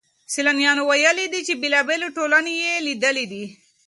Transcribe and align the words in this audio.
سيلانيانو 0.33 0.83
ويلي 0.89 1.25
دي 1.33 1.39
چي 1.47 1.53
بېلابېلې 1.61 2.07
ټولني 2.17 2.53
يې 2.63 2.73
ليدلې 2.85 3.25
دي. 3.31 3.43